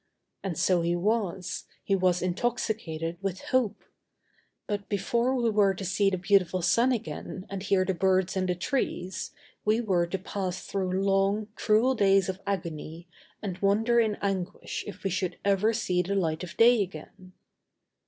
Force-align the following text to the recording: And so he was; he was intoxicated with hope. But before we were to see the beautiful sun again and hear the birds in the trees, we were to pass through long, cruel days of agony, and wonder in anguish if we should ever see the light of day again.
And 0.41 0.57
so 0.57 0.81
he 0.81 0.95
was; 0.95 1.65
he 1.83 1.95
was 1.95 2.23
intoxicated 2.23 3.19
with 3.21 3.41
hope. 3.51 3.83
But 4.65 4.89
before 4.89 5.35
we 5.35 5.51
were 5.51 5.75
to 5.75 5.85
see 5.85 6.09
the 6.09 6.17
beautiful 6.17 6.63
sun 6.63 6.91
again 6.91 7.45
and 7.51 7.61
hear 7.61 7.85
the 7.85 7.93
birds 7.93 8.35
in 8.35 8.47
the 8.47 8.55
trees, 8.55 9.29
we 9.63 9.79
were 9.79 10.07
to 10.07 10.17
pass 10.17 10.65
through 10.65 11.03
long, 11.03 11.49
cruel 11.53 11.93
days 11.93 12.29
of 12.29 12.41
agony, 12.47 13.09
and 13.43 13.59
wonder 13.59 13.99
in 13.99 14.15
anguish 14.23 14.83
if 14.87 15.03
we 15.03 15.11
should 15.11 15.37
ever 15.45 15.71
see 15.71 16.01
the 16.01 16.15
light 16.15 16.43
of 16.43 16.57
day 16.57 16.81
again. 16.81 17.33